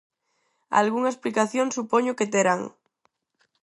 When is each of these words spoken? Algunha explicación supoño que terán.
Algunha 0.81 1.11
explicación 1.13 1.67
supoño 1.77 2.17
que 2.17 2.31
terán. 2.33 2.61